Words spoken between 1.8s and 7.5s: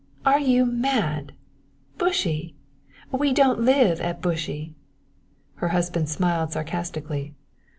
Bushey we don't live at Bushey." Her husband smiled sarcastically.